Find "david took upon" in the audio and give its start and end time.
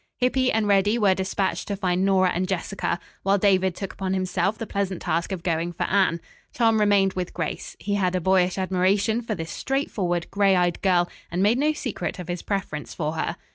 3.37-4.15